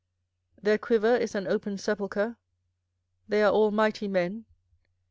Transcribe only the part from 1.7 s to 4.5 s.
sepulchre, they are all mighty men.